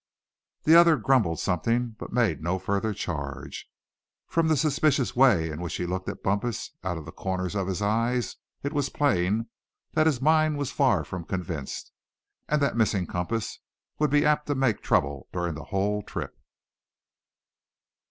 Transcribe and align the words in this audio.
The 0.63 0.73
other 0.75 0.97
grumbled 0.97 1.39
something, 1.39 1.95
but 1.99 2.11
made 2.11 2.41
no 2.41 2.57
further 2.57 2.91
charge. 2.91 3.69
From 4.27 4.47
the 4.47 4.57
suspicious 4.57 5.15
way 5.15 5.51
in 5.51 5.61
which 5.61 5.75
he 5.75 5.85
looked 5.85 6.09
at 6.09 6.23
Bumpus 6.23 6.71
out 6.83 6.97
of 6.97 7.05
the 7.05 7.11
corners 7.11 7.53
of 7.53 7.67
his 7.67 7.83
eyes, 7.83 8.37
it 8.63 8.73
was 8.73 8.89
plain 8.89 9.47
that 9.93 10.07
his 10.07 10.19
mind 10.19 10.57
was 10.57 10.71
far 10.71 11.03
from 11.03 11.23
convinced, 11.23 11.91
and 12.49 12.63
that 12.63 12.75
missing 12.75 13.05
compass 13.05 13.59
would 13.99 14.09
be 14.09 14.25
apt 14.25 14.47
to 14.47 14.55
make 14.55 14.81
trouble 14.81 15.27
during 15.31 15.53
the 15.53 15.65
whole 15.65 16.01
trip. 16.01 16.33